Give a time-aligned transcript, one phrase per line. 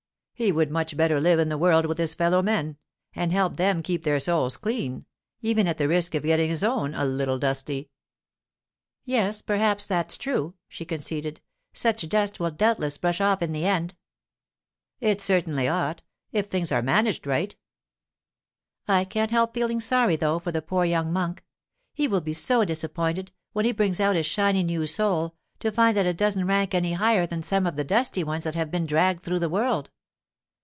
[0.33, 2.77] He would much better live in the world with his fellow men,
[3.13, 5.05] and help them keep their souls clean,
[5.43, 7.91] even at the risk of getting his own a little dusty.'
[9.05, 11.41] 'Yes, perhaps that's true,' she conceded.
[11.73, 13.93] 'Such dust will doubtless brush off in the end.'
[14.99, 17.55] 'It certainly ought, if things are managed right.'
[18.87, 21.45] 'I can't help feeling sorry, though, for the poor young monk;
[21.93, 25.95] he will be so disappointed, when he brings out his shiny new soul, to find
[25.95, 28.87] that it doesn't rank any higher than some of the dusty ones that have been
[28.87, 29.91] dragged through the world.